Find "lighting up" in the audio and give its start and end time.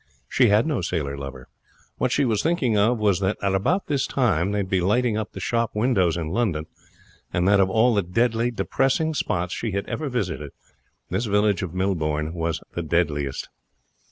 4.81-5.33